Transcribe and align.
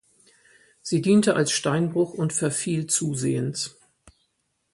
Sie 0.81 1.03
diente 1.03 1.35
als 1.35 1.51
Steinbruch 1.51 2.15
und 2.15 2.33
verfiel 2.33 2.87
zusehends. 2.87 3.75